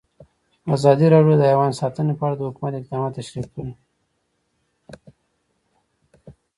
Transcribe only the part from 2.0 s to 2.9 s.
په اړه د حکومت